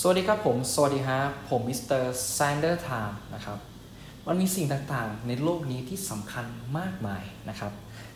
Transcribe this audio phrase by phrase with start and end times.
[0.00, 3.58] สวัสดีครับผม สวัสดีฮะผมมิสเตอร์แซนเดอร์ไทม์นะครับ
[4.26, 6.44] มันมีสิ่งต่างๆ ในโลกนี้ที่สำคัญ
[6.78, 7.72] มากมายนะครับ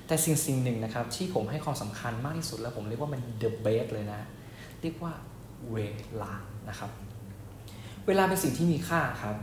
[0.07, 4.21] แต่สิ่งสิ่งหนึ่งนะครับ ที่ผมให้ความสำคัญมากที่สุดแล้วผมเรียกว่ามัน the best เลยนะ
[4.81, 5.13] เรียกว่า
[5.73, 5.77] เว
[6.23, 6.33] ลา
[6.69, 6.91] นะครับ
[8.07, 9.37] เวลาเป็นสิ่งที่มีค่าครับ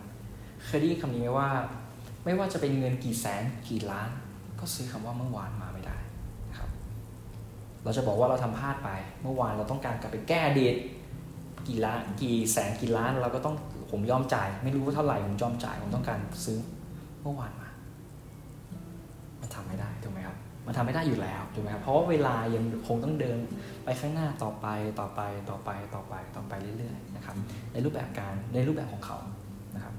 [0.65, 1.50] เคยได้ยินคำนี้ไหมว่า
[2.25, 4.09] ไม่ว่าจะเป็นเงินกี่แสนกี่ล้าน
[4.59, 5.97] ก็ซื้อคำว่าเมื่อวานมาไม่ได้
[6.50, 6.70] นะครับ
[7.84, 8.89] เราจะบอกว่าเราทำพลาดไป
[9.23, 10.75] เมื่อวานเราต้องการกลับไปแก้อดีต
[11.68, 13.56] กี่ล้านกี่แสนกี่ล้านเราก็ต้อง
[13.92, 16.60] ผมยอมจ่าย ไม่รู้ว่าเท่าไหร่ผมยอมจ่ายผมต้องการซื้อ
[17.21, 17.70] เมื่อวานมา
[19.42, 20.37] มันทำไม่ได้ถูกไหมครับ
[20.68, 23.37] มันทำไม่ได้อยู่แล้วถูกไหมครับเพราะว่าเวลายังคงต้องเดิน
[23.84, 24.68] ไปข้างหน้าต่อไป
[25.00, 27.36] ต่อไปต่อไปต่อไปต่อไปเรื่อยๆนะครับ
[27.73, 29.18] ในรูปแบบการในรูปแบบของเขา
[29.75, 29.95] นะครับ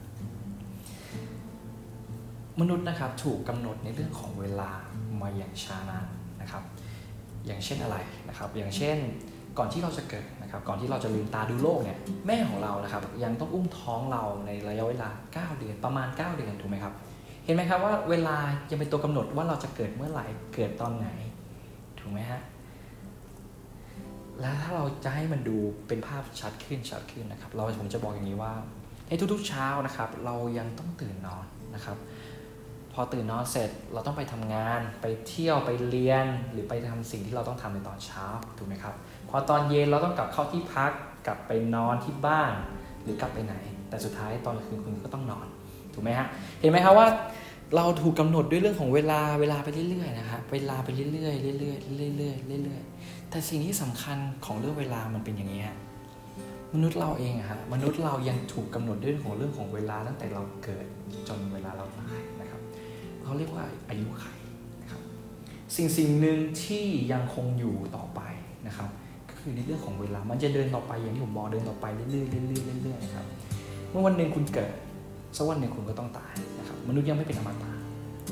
[2.60, 4.70] มนุษย์นะครับถูกกำหนดในเรื่องของเวลา
[5.20, 6.06] มาอย่างช้านาน
[6.40, 6.62] นะครับ
[7.46, 7.96] อย่างเช่นอะไร
[8.28, 8.98] นะครับ อย่างเช่น
[9.58, 16.94] ก่อนที่เราจะเกิด นะครับก่อนที่เราจะลืมตาดูโลกเนี่ยแม่ของเรานะครับยังต้องอุ้มท้องเราในระยะเวลา 9 เดือนประมาณ 9 เดือนถูกไหมครับ
[17.44, 18.36] เห็นไหมครับว่าเวลา
[18.70, 21.08] ยังเป็นตัวกำหนดว่าเราจะเกิดเมื่อไหร่เกิดตอนไหน
[22.00, 22.40] ถูกไหมฮะ
[24.40, 25.56] แล้วถ้าเราจะให้มันดู
[25.88, 28.52] เป็นภาพชัดขึ้นชัดขึ้นนะครับ เราผมจะบอกอย่างนี้ว่า
[29.08, 31.96] ในทุกๆเช้านะครับ เรายังต้องตื่นนอนนะครับ
[32.94, 38.24] พอตื่นนอนเสร็จเราต้องไปทำงาน ไปเที่ยวไปเรียน หรือไปทำสิ่งที่เราต้องทำในตอนเช้า
[38.58, 38.94] ถูกไหมครับ
[39.30, 40.90] พอตอนเย็นเราต้องกลับเข้าที่พัก
[41.26, 42.52] กลับไปนอนที่บ้าน
[43.02, 43.54] หรือกลับไปไหน
[43.88, 45.46] แต่สุดท้ายตอนคืนคุณก็ต้องนอน
[45.94, 46.26] ถูกไหมฮะ
[46.60, 47.06] เห็นไหมครับว่า
[47.76, 55.76] เราถูกกาหนดด้วยเรื่องของเวลาเวลาไปเรื่อยๆนะครับเวลาไปเรื่อยๆเรื่อยๆเรื่อยๆเรื่อยๆแต่สิ่งที่สำคัญของเรื่องเวลามันเป็นอย่างนี้ฮะ
[56.74, 60.86] มนุษย์เราเองอะฮะมนุษย์เรายังถูกกำหนดด้วยของเรื่องของเวลาตั้งแต่เราเกิด
[61.28, 62.20] จนเวลาเราตาย
[63.24, 64.26] เขาเรียกว่าอายุไข
[64.82, 65.00] นะครับ
[65.76, 68.20] สิ่งสิ่งหนึ่งที่ยังคงอยู่ต่อไป
[68.66, 68.90] นะครับ
[69.30, 72.22] ก็คือในเรื่องของเวลามันจะเดินต่อไปอย่างที่ผมบอกเดินต่อไปเรื่อยๆเรื่อ
[72.78, 73.26] ยๆเรื่อยๆนะครับ
[73.90, 74.72] เมื่อวันหนึ่งคุณเกิด
[75.36, 77.72] สักวันหนึ่งคุณก็ต้องตายนะครับมนุษย์ยังไม่เป็นอมตะ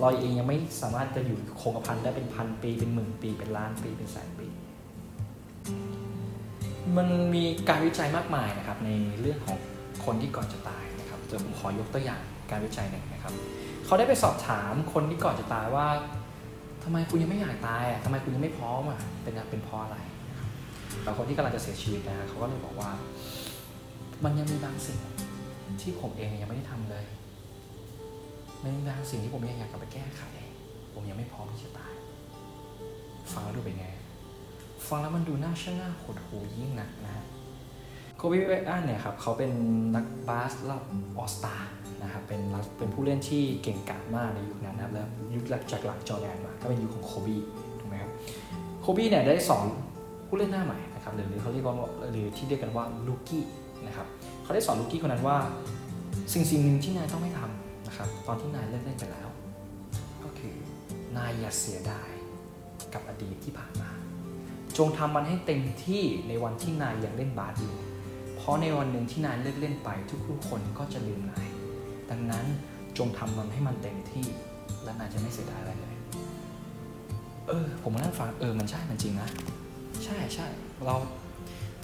[0.01, 4.47] เราเองยังไม่สามารถจะอยู่คงกระพันได้เป็นพันปีเป็นหมื่นปีเป็นล้านปีเป็นแสนปี
[6.97, 9.59] มันมีการวิจัยมากมายนะครับในเรื่องของ
[10.05, 12.21] คนที่ก่อนจะตายนะครับจะผมขอยกตัวอย่าง
[12.51, 13.35] การวิจัยหนึ่งนะครับ
[13.85, 15.87] เขาได้ไปสอบถามคนที่ก่อนจะตายว่า
[16.85, 22.91] ทำไมคุณยังไม่อยากตายอะทำไมคุณยังไม่พร้อมอะเป็นเป็นเพราะอะไรบแล้วคนที่กำลังจะเสียชีวิตนะเขาก็เลยบอกว่า
[24.25, 24.99] มันยังมีบางสิ่ง
[25.81, 27.05] ที่ผมเองยังไม่ได้ทำเลย
[28.63, 30.23] มันมีบางสิ่งที่ผมยังอยากกลับไปแก้ไข
[30.95, 31.95] ผมยังไม่พร้อมที่จะตาย
[33.33, 33.89] ฟังแล้วดูเป็นไง
[34.89, 37.25] ฟังแล้วมันดูน่าช่างน่าหดหูยิ่งหนักนะฮะ
[38.23, 39.53] โคบีเวอันเนี่ยครับเขาเป็น
[39.97, 40.85] นักบาสระดับ
[41.19, 41.55] ออสตา
[42.03, 42.41] นะครับเป็น
[42.79, 47.37] เป็นผู้เล่นที่เก่งกาจมากในยุคนั้นนะครับแล้วยุคจากหลังจอแดนมาก็เป็นยุคของโคบี
[47.81, 48.11] ถูกไหมครับ
[48.81, 49.67] โคบีเนี่ยได้สอน
[50.29, 51.75] ผู้เล่นหน้าใหม่นะครับหรือเขาเรียกว่า
[52.13, 53.45] หรือที่เรียกกันว่าลูกี้
[53.87, 54.07] นะครับ
[54.43, 55.37] เขาได้สอนลูกี้คนนั้นว่า
[56.33, 59.29] สิ่งสิ่งหนึ่งที่นายต้องไม่ทำนะครับตอนที่นายเลิกเล่นไปแล้ว
[60.25, 60.55] ก็คือ
[61.17, 62.11] นายอย่าเสียดาย
[62.95, 63.91] กับอดีตที่ผ่านมา
[64.79, 67.75] จงทำมันให้เต็มที่ในวันที่นายยังเล่นบาสอยู่
[68.43, 69.89] เพราะในวันหนึ่งที่นายเลิกเล่นไป
[70.29, 71.49] ทุกๆคนก็จะลืมนาย
[72.11, 72.45] ดังนั้น
[72.99, 74.27] จงทำมันให้มันเต็มที่
[74.85, 75.97] และนายจะไม่เสียดายอะไรเลย
[77.49, 79.29] เออ ผมมานั่งฟังเออมันใช่มันจริงนะ
[80.05, 80.47] ใช่ใช่
[80.85, 80.95] เรา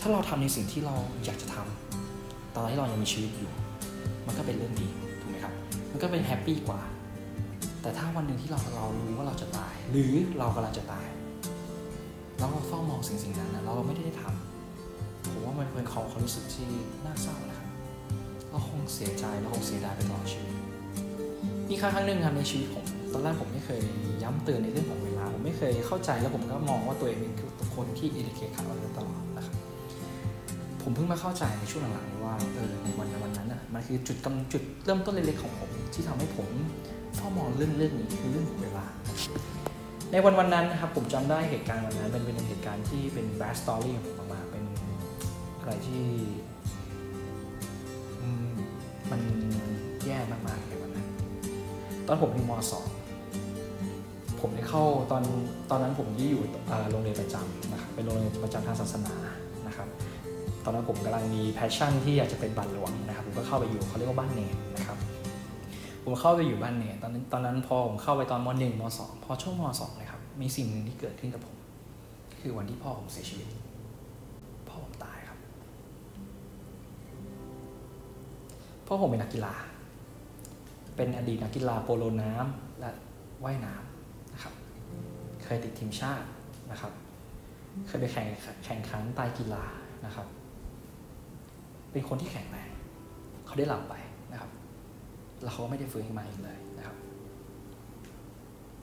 [0.00, 3.52] ถ้าเราทำในสิ่งที่เราอยากจะทำตอนที่เรายังมีชีวิตอยู่
[4.26, 4.88] มันก็เป็นเรื่องดี
[5.20, 5.52] ถูกไหมครับ
[5.92, 6.80] มันก็เป็น happy กว่า
[7.82, 11.08] แต่ถ้าวันหนึ่งที่เราเรารู้ว่าเราจะตาย หรือเรากำลังจะตาย
[12.38, 14.37] แล้วเราเฝ้ามองสิ่งสิ่งนั้นนะเราไม่ได้ทำผมว่า
[15.60, 16.68] มันเป็นเขาเขารู้สึกที่
[17.04, 17.68] น่าเศร้านะครับ
[18.50, 20.54] เราคงเสียใจเราคงเสียดายไปตลอดชีวิต
[21.68, 23.80] มีครั้งครั้งหนึ่งครับในชีวิตผมตอนแรกผมไม่เคย
[24.22, 27.32] ย้ำเตือนในเรื่องของเวลา ผมไม่เคยเข้าใจแล้วผมก็มองว่าตัวเองเป็น
[27.76, 29.56] คนที่อิเลเคขาดมาตลอดนะครับ
[30.82, 36.48] ผมเพิ่งมาเข้าใจในช่วงหลังๆว่าเออในวันในวันนั้นอะมันคือจุดกำจุดเริ่มต้นเล็กๆของผม ที่ทำให้ผม
[37.14, 38.84] เฝ้ามองเรื่องเรื่องนี้คือเรื่องของเวลา
[40.12, 46.06] ในวันวันนั้นนะครับผมจำได้เหตุการณ์วันนั้นเป็นเป็นเหตุการณ์ที่เป็นแบ d สตอรี่ของผมมากๆเอะไรที่
[49.10, 49.20] มัน
[50.04, 51.06] แย่มากๆในวันนั้น
[52.06, 52.52] ตอนผมอยู่ม
[53.42, 55.22] .2 ผมได้เข้าตอน
[55.70, 56.42] ตอนนั้นผมที่อยู่
[56.90, 59.14] โรงเรียนประจำนะครับเป็นโรงเรียนประจำทางศาสนา
[59.66, 59.88] นะครับ
[60.64, 64.98] ตอนนั้นผมกำลังมีแพชชั่นที่อยากจะเป็นบัลหลวงนะครับ ผมก็เข้าไปอยู่เขาเรียกว่าบ้านเนรนะครับ
[66.04, 71.56] ผมเข้าไปอยู่บ้านเนรตอนนั้นตอนนั้นพอผมเข้าไปตอนม .1 ม .2 พอช่วงม .2 นะครับมีสิ่งหนึ่งที่เกิดขึ้นกับผม
[72.40, 73.48] คือวันที่พ่อผมเสียชีวิต
[78.90, 79.54] พ่อผมเป็นนักกีฬา
[80.96, 82.90] เป็นอดีตนักกีฬาโปโลน้ำและ
[83.44, 84.54] ว่ายน้ำนะครับ
[85.44, 86.26] เคยติดทีมชาติ
[86.70, 86.92] นะครับ
[87.86, 88.26] เคยไปแข่ง
[88.64, 89.64] แข่งขันไตกีฬา
[90.06, 90.26] นะครับ
[91.92, 92.70] เป็นคนที่แข็งแรง
[93.46, 93.94] เขาได้หลับไป
[94.32, 94.50] นะครับ
[95.42, 96.96] แล้วเขาก็ไม่ได้ฟื้นขึ้นมาอีกเลยนะครับ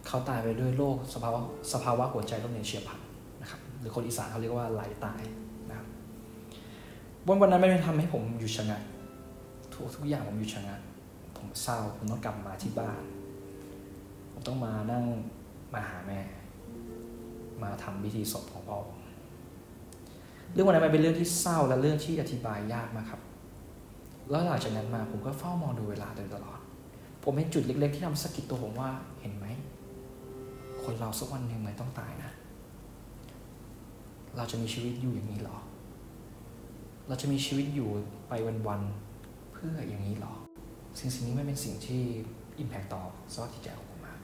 [0.07, 1.39] เขาตายไปด้วยโรคสภาวะ
[1.73, 2.99] สภาวะหัวใจล้มเหลวเฉียบพลัน
[3.41, 5.21] นะครับ หรือคนอีสานเขาเรียกว่าไหลตาย
[5.69, 5.87] นะครับ
[7.27, 8.81] วันวันนั้นไม่ได้ทำให้ผมอยู่ชะงัก
[9.75, 10.81] ทุกทุกอย่างผมอยู่ชะงัก
[11.37, 13.01] ผมเศร้าผมต้องกลับมาที่บ้าน
[14.31, 15.03] ผมต้องมานั่ง
[15.73, 16.19] มาหาแม่
[17.63, 18.99] มาทำพิธีศพของพ่อผม
[20.53, 23.21] เรื่องวันนั้นมันเป็นเรื่องที่เศร้าและเรื่องที่อธิบายยากมากครับ
[24.29, 26.59] แล้วหลังจากนั้นมาผมก็เฝ้ามองดูเวลาโดยตลอด
[27.23, 28.89] ผมเห็นจุดเล็ก ๆ ที่ทำสะกิดตัวผมว่า
[29.21, 29.45] เห็นไหม
[30.83, 32.31] คนเราสักวันหนึ่งมันต้องตายนะ
[34.37, 35.57] เราจะมีชีวิตอยู่อย่างนี้หรอ
[37.07, 37.89] เราจะมีชีวิตอยู่
[38.29, 38.33] ไป
[38.67, 39.04] วันๆ
[39.55, 40.33] เพื่ออย่างนี้หรอ
[40.99, 42.01] สิ่งสิ่งนี้ไม่เป็นสิ่งที่
[42.59, 43.03] อิมแพคต่อ
[43.33, 44.19] สภาพจิตใจของผมมาก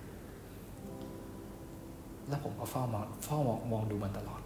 [2.28, 4.42] แล้วผมก็เฝ้ามองเฝ้ามองมองดูมันตลอด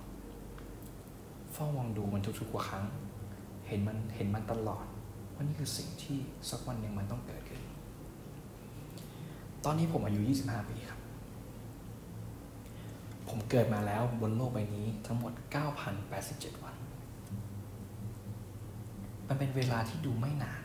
[1.53, 2.85] เฝ้ามองดูมันทุกๆกว่าครั้ง
[3.67, 4.85] เห็นมันเห็นมันตลอด
[5.33, 6.17] ว่านี่คือสิ่งที่
[6.49, 7.61] สักวันหนึ่งมันต้องเกิดขึ้น
[9.65, 10.99] ตอนนี้ผมอายุ 25 ปีครับ
[13.29, 15.33] ผมเกิดมาแล้วบนโลกใบนี้ทั้งหมด
[15.97, 16.75] 9,087 วัน
[19.27, 20.61] มันเป็นเวลาที่ดูไม่นาน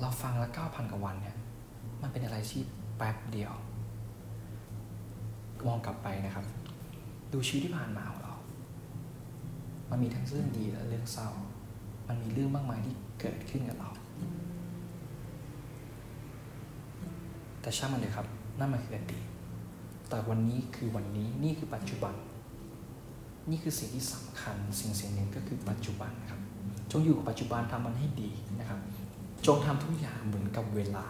[0.00, 1.36] เราฟังแล้ว9,000กว่าวันเนี่ย
[2.02, 2.62] มันเป็นอะไรที่
[2.96, 3.52] แป๊บเดียว
[5.66, 6.46] มองกลับไปนะครับ
[7.32, 8.34] ดูชีวิตที่ผ่านมาของเรา
[9.90, 11.28] มันมีทั้งเรื่องดีและเรื่องเศร้า
[12.08, 13.90] มันมีเรื่องมากมายที่เกิดขึ้นกับเรา
[17.60, 18.26] แต่ช่างมันเลยครับ
[18.58, 19.24] นั่นมันคืออดีต
[20.08, 22.14] แต่วันนี้คือวันนี้ นี่คือปัจจุบัน
[23.50, 26.40] นี่คือสิ่งที่สำคัญ สิ่งสิ่งหนึ่งก็คือปัจจุบันนะครับ
[26.90, 28.30] จงอยู่กับปัจจุบันทำมันให้ดี
[28.60, 28.80] นะครับ
[29.46, 31.06] จงทำทุกอย่างเหมือนกับเวลา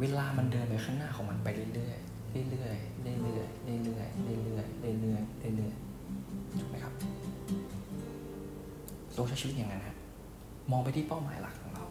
[0.00, 6.92] เวลามันเดินไปข้างหน้าของมันไปเรื่อยๆ เรื่อยๆ เรื่อยๆ เรื่อยๆ เรื่อยๆ เรื่อยๆ เรื่อยๆ ถูกไหมครับ
[9.14, 9.96] เราใช้ชีวิตอย่างนั้นฮะ
[10.70, 11.84] มองไปที่เป้าหมายหลักของเรา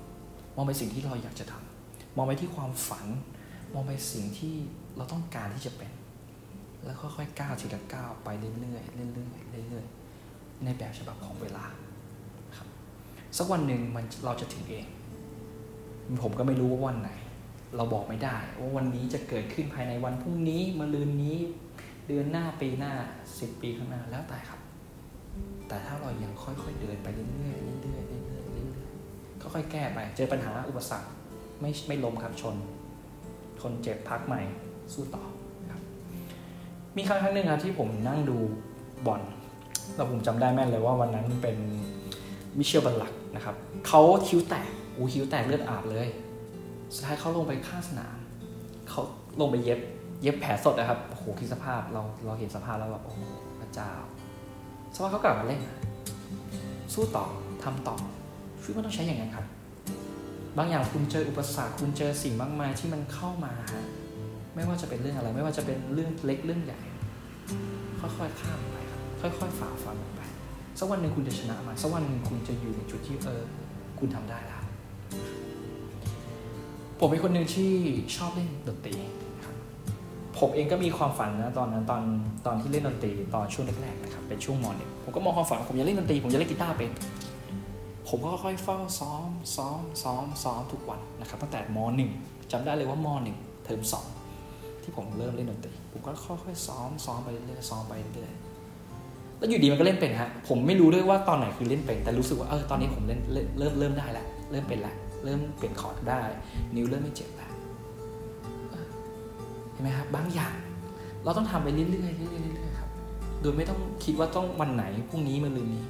[0.56, 3.08] มองไปสิ่งที่เราอยากจะทำมองไปที่ความฝัน
[3.74, 4.56] มองไปสิ่งที่
[4.98, 5.92] เราต้องการที่จะเป็น
[6.84, 11.66] แล้วค่อยๆ ก้าวทีละก้าวไปเรื่อยๆ เรื่อยๆ เรื่อยๆ ในแบบฉบับของเวลา
[13.38, 14.86] สักวันหนึ่งมันเราจะถึงเอง
[16.24, 17.12] ผมก็ไม่รู้ว่าวันไหน
[17.76, 21.38] เราบอกไม่ได้ ว่าวันนี้จะเกิดขึ้นภายในวันพรุ่งนี้มะรืนนี้
[22.08, 22.92] เดือนหน้าปีหน้า
[23.40, 24.60] สิบปีข้างหน้าแล้วแต่ครับ
[25.68, 31.10] แต่ถ้าเรายังค่อยๆเดินไปเรื่อยๆเรื่อยๆเรื่อยๆเรื่อยๆค่อยๆแก้ไป เจอปัญหาอุปสรรค
[31.62, 32.56] ไม่ไม่ล้มครับชน
[33.60, 34.42] ทนเจ็บพักใหม่
[34.94, 35.24] สู้ต่อ
[35.72, 35.82] ครับ
[36.98, 38.38] มีครั้งครั้งหนึ่งครับที่ผมนั่งดู
[39.06, 39.22] บอล
[39.96, 41.58] แล้วผมจำได้แม่นเลยว่าวันนั้นเป็น
[42.58, 43.56] มิเชลบัลลัก นะครับ
[43.88, 46.08] เขาคิ้วแตกอูคิ้วแตกเลือดอาบเลย
[46.94, 48.18] สุดท้ายเขาลงไปข้างสนาม
[48.90, 49.02] เขา
[49.42, 49.80] ลงไปเย็บ
[50.22, 53.20] เย็บแผลสดนะครับโอ้โหคิดสภาพเราเราเห็นสภาพแล้วแบบโอ้โห
[53.60, 53.92] พระเจ้า
[54.96, 55.62] สภาพเขากลับมาเล่น
[56.94, 57.26] สู้ต่อ
[57.64, 57.96] ทำต่อ
[58.62, 59.46] ชีวิตมันต้องใช้อย่างนั้นครับ
[60.58, 63.54] บางอย่างคุณเจออุปสรรคคุณเจอสิ่งมากมายที่มันเข้ามา
[64.56, 66.82] ไม่ว่าจะเป็นเรื่องอะไร ไม่ว่าจะเป็นเรื่องเล็กเรื่องใหญ่
[68.00, 69.02] ค่อยๆข้ามไปครับ
[69.40, 70.22] ค่อยๆฝ่าฟันไป
[70.80, 73.42] สักวันหนึ่งคุณจะชนะมันสักวันหนึ่งคุณจะอยู่ในจุดที่เออ
[74.00, 74.62] คุณทำได้แล้ว
[77.00, 77.72] ผมเป็นคนหนึ่งที่
[78.16, 78.96] ชอบเล่นดนตรี
[79.46, 79.56] ครับ
[80.40, 82.02] ผมเองก็มีความฝันนะตอนนั้นตอน
[82.46, 86.92] ตอนที่เล่นดนตรีตอนช่วงแรกๆนะครับเป็นช่วงมหนึ่งผมก็มองความฝันผมอยากเล่นดนตรีผมอยากเล่นกีตาร์เป็น
[88.08, 92.12] ผมก็ค่อยๆเฝ้าซ้อมซ้อมซ้อมซ้อมทุกวันนะครับตั้งแต่มหนึ่ง
[92.52, 94.06] จำได้เลยว่ามหนึ่งเทอมสอง
[94.84, 98.53] ที่ผมเริ่มเล่นดนตรีผมก็ค่อยๆซ้อมซ้อมไปเรื่อยๆซ้อมไปเรื่อยๆ
[99.44, 106.22] แล้วอยู่ดีมันก็เล่นเป็นฮะผมไม่รู้ด้วยว่าตอนไหนคือเล่นเป็น แต่รู้สึกว่าเออตอนนี้ผมเล่นเริ่มเริ่มได้แล้วเริ่มเป็นแล้วเริ่มเปลี่ยนคอร์ดได้
[106.76, 107.52] นิ้วเริ่มไม่เจ็บแล้ว
[109.72, 110.56] เห็นไหมครับบางอย่าง
[111.24, 112.90] เราต้องทำไปเรื่อยๆเรื่อยๆเรื่อยๆครับ
[113.42, 115.84] โดยไม่ต้องคิดว่าต้องวันไหนพรุ่งนี้มะรืนนี้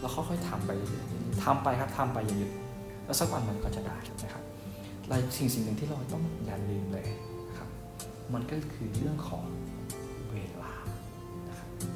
[0.00, 2.50] เราค่อยๆทำไปเรื่อยๆทำไปครับทำไปอย่าหยุด
[3.04, 4.42] แล้วสักวันมันก็จะได้นะครับ
[5.08, 7.06] และสิ่งสิ่งหนึ่งที่เราต้องอย่าลืมเลย
[7.48, 7.68] นะครับ
[8.34, 9.44] มันก็คือเรื่องของ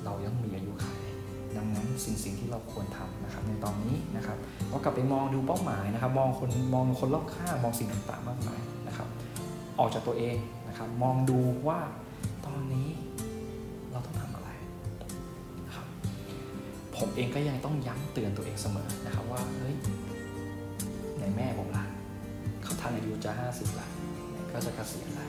[0.05, 0.99] เรายังมีอายุขัย
[1.57, 9.09] ดังนั้นสิ่งสิ่งที่เราควรทำนะครับในตอนนี้นะครับเรากลับไปมองดูเป้าหมายนะครับ มองคนมองคนรอบข้างมองสิ่งต่างๆมากมายนะครับ
[9.79, 10.37] ออกจากตัวเอง
[10.69, 11.79] นะครับ มองดูว่า
[12.47, 12.89] ตอนนี้
[13.93, 14.49] เราต้องทำอะไร
[15.67, 15.87] นะครับ
[16.97, 19.75] ผมเองก็ยังต้องย้ำเตือนตัวเองเสมอนะครับว่าเฮ้ย
[21.17, 21.85] ไหนแม่ผมล่ะ
[22.63, 23.87] เขาทันอายุจะห้าสิบละ
[24.53, 25.27] ก็จะเกษียณละ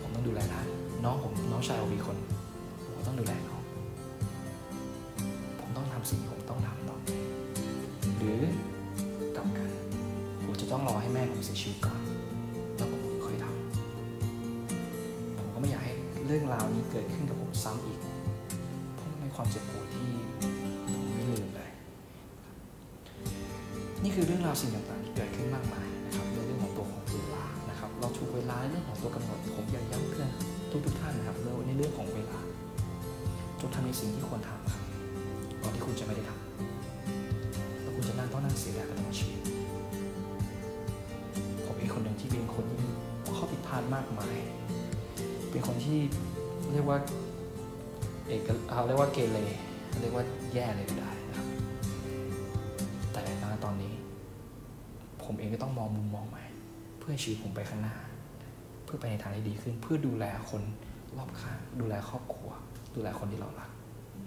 [0.00, 0.66] ผมต้องดูแลท่าน
[1.04, 2.16] น้องผมน้องชายผมอีคน
[3.18, 3.58] ดูแลเขา
[5.60, 6.96] ผมต้องทำสิ่งที่ผมต้องทำต่อ
[8.16, 8.42] หรือ
[9.36, 9.70] กลับกัน
[10.44, 12.00] ผมจะต้องรอให้แม่ผมเสียชีวิตก่อน
[12.76, 15.92] แล้วผมค่อยทำผมก็ไม่อยากให้
[16.26, 17.98] เรื่องราวนี้เกิดขึ้นกับผมซ้ำอีก
[18.94, 20.10] เพราะมันเป็นความเจ็บปวดที่
[20.86, 21.70] ผมไม่ลืมเลย
[24.02, 30.30] นี่คือเรื่องราวสิ่งต่างๆที่เกิดขึ้นมากมายนะครับในเรื่องของตัวของเวลานะครับ เราถูกเวลาเรื่องของตัวกำหนดผมยากย้ำเตือน
[30.86, 32.38] ทุกๆท่านนะครับในเรื่องของเวลา
[33.60, 34.82] จงทำในสิ่งที่ควรทำครับ
[35.62, 39.40] ก่อนที่คุณจะไม่ได้ทำแล้วคุณจะนั่งต้องนั่งเสียดายไปตลอดชีวิต
[41.64, 42.90] ผมเป็นคนหนึ่งที่เป็นคนที่
[43.36, 44.36] ข้อผิดพลาดมากมาย
[45.50, 45.98] เป็นคนที่
[46.72, 46.98] เรียกว่า
[48.26, 49.38] เอกเอาเรียกว่าเกเร
[50.00, 50.24] เรียกว่า
[50.54, 51.46] แย่เลยก็ได้นะครับ
[53.12, 53.92] แต่ณตอนนี้
[55.24, 56.44] ผมเองก็ต้องมองมุมมองใหม่
[56.98, 57.96] เพื่อชีวิตผมไปข้างหน้า
[58.84, 60.62] เพื่อไปในทางที่ดีขึ้น เพื่อดูแลคน
[61.16, 62.50] รอบข้างดูแลครอบครัว
[62.94, 63.70] ดูแลคนที่เรารัก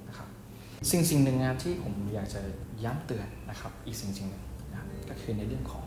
[0.09, 0.27] นะครับ
[0.91, 2.41] สิ่งสิ่งหนึ่งงานที่ผมอยากจะ
[2.83, 5.85] ย้ำเตือนนะครับ อีกสิ่งสิ่งหนึ่งนะก็คือในเรื่องของ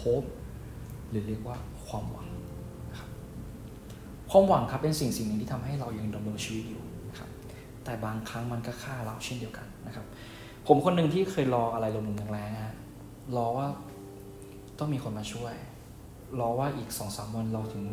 [0.00, 0.28] hope
[1.10, 1.56] หรือเรียกว่า
[1.86, 2.28] ความหวัง
[2.90, 3.10] นะครับ
[4.30, 7.30] ความหวังครับเป็นสิ่งสิ่งหนึ่งที่ทำให้เรายังดำรงชีวิตอยู่นะครับ
[7.84, 10.06] แต่บางครั้งมันก็ฆ่าเราเช่นเดียวกันนะครับ
[10.66, 12.76] ผมคนหนึ่งที่เคยรออะไรลมๆแรงๆฮะ
[13.36, 13.66] รอว่า
[14.78, 15.54] ต้องมีคนมาช่วย
[16.40, 17.84] รอว่าอีกสองสามวันเราถึง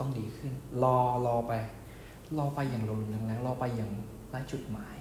[0.00, 0.52] ต้องดีขึ้น
[0.82, 1.52] รอรอไป
[2.38, 3.90] รอไปอย่างลมๆแรงๆรอไปอย่าง
[4.30, 4.96] ไร้จุดหมาย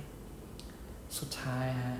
[1.19, 1.97] สุดท้ายฮะ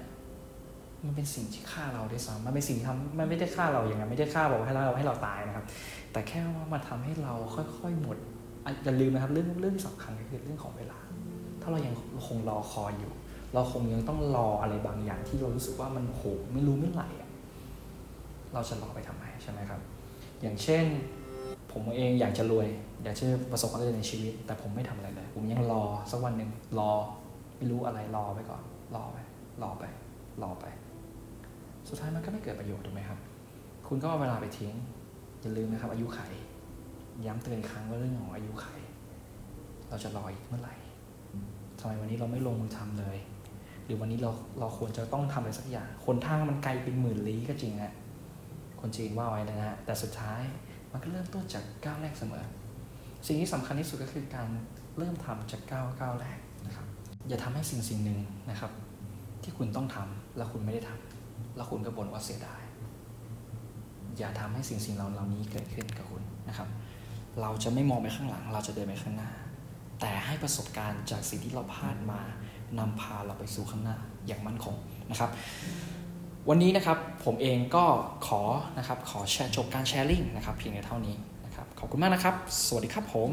[1.05, 5.65] มันเป็นสิ่งที่ฆ่าเราด้วยซ้ำมันเป็นสิ่งที่ทำมันไม่ได้ฆ่าเราอย่างนั้นไม่ได้ฆ่าบอกให้เราให้เราตายนะครับ
[6.11, 8.17] แต่แค่ว่ามันทำให้เราค่อยๆหมด
[8.65, 10.99] อะอย่าลืมนะครับเรื่องเรื่องที่สำคัญก็คือเรื่องของเวลา
[11.61, 11.95] ถ้าเรายัง
[12.27, 13.13] คงรอคอยอยู่
[13.53, 16.23] เราคงยังต้องรออะไรบางอย่างที่เรารู้สึกว่ามันโห
[16.53, 17.29] ไม่รู้ไม่ไหลอะ
[18.53, 19.81] เราจะรอไปทำไมใช่ไหมครับ
[20.41, 20.85] อย่างเช่น
[21.71, 22.67] ผมเองอยากจะรวย
[23.03, 26.91] อยากจะประสบความสำเร็จในชีวิต แต่ผมไม่ทำอะไรเลย ผมยังรอสักวันหนึ่งรอ
[27.57, 28.61] ไม่รู้อะไรรอไปก่อน
[28.95, 29.17] รอไป
[29.61, 29.83] รอไป
[30.41, 30.65] รอไป
[31.89, 33.19] สุดท้ายมันก็ไม่เกิดประโยชน์ถูกไหมครับ
[33.87, 34.73] คุณก็เอาเวลาไปทิ้ง
[35.41, 36.19] อย่าลืมนะครับ อายุไข
[37.25, 38.67] ย้ำเตือนอีกครั้งว่าเรื่องของอายุไข
[39.89, 40.75] เราจะรออีกเมื่อไหร่
[41.79, 43.17] ทำไมวันนี้เราไม่ลงมือทำเลย
[43.85, 47.93] หรือวันนี้เราเราควรจะต้องทำอะไรสักอย่างคนทางมันไกลเป็นหมื่นลี้ก็จริงฮะ
[48.81, 50.41] คนจีนว่าไว้นะฮะแต่สุดท้าย
[50.97, 52.45] มันก็เริ่มต้นจากก้าวแรกเสมอ
[53.27, 54.49] สิ่งที่สำคัญที่สุดก็คือการ
[54.97, 56.85] เริ่มทำจากก้าวก้าวแรกนะครับ
[57.27, 58.71] อย่าทำให้สิ่งสิ่งหนึ่งนะครับ
[59.43, 62.61] ที่คุณต้องทำแล้วคุณไม่ได้ทำแล้วคุณก็บ่นว่าเสียดาย
[64.17, 66.67] อย่าทำให้สิ่งสิ่งเหล่านี้เกิดขึ้นกับคุณนะครับ
[67.41, 69.31] เราจะไม่มองไปข้างหลัง เราจะเดินไปข้างหน้า
[70.01, 72.19] แต่ให้ประสบการณ์จากสิ่งที่เราผ่านมา
[72.79, 74.75] นำพาเราไปสู่ข้างหน้าอย่างมั่นคง
[75.09, 75.29] นะครับ
[76.51, 77.85] วันนี้นะครับผมเองก็
[78.27, 78.41] ขอ
[78.77, 82.35] นะครับขอแชร์จบการแชร์ลิงนะครับเพียงเท่านี้นะครับขอบคุณมากนะครับ
[82.65, 83.29] สวัสดีครับผม